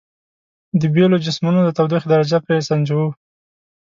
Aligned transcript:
د 0.79 0.81
بیلو 0.93 1.17
جسمونو 1.25 1.59
د 1.63 1.69
تودوخې 1.77 2.07
درجه 2.13 2.37
پرې 2.45 2.57
سنجوو. 2.67 3.07